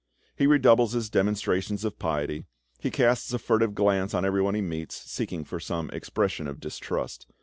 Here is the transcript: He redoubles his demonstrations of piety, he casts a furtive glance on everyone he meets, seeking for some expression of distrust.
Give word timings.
He 0.35 0.47
redoubles 0.47 0.93
his 0.93 1.11
demonstrations 1.11 1.85
of 1.85 1.99
piety, 1.99 2.47
he 2.79 2.89
casts 2.89 3.31
a 3.33 3.37
furtive 3.37 3.75
glance 3.75 4.15
on 4.15 4.25
everyone 4.25 4.55
he 4.55 4.61
meets, 4.61 4.95
seeking 4.95 5.43
for 5.43 5.59
some 5.59 5.91
expression 5.91 6.47
of 6.47 6.59
distrust. 6.59 7.27